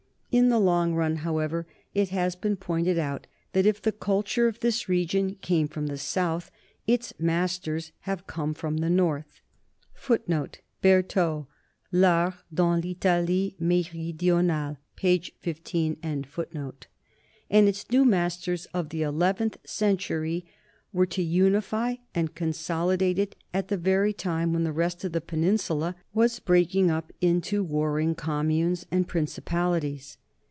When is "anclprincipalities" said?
28.93-30.15